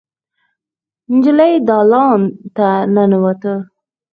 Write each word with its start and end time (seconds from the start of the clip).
نجلۍ 1.13 1.53
دالان 1.67 2.21
ته 2.55 2.67
ننوته. 2.93 3.53